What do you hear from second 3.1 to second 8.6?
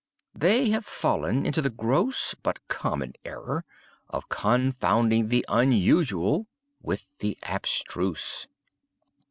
error of confounding the unusual with the abstruse.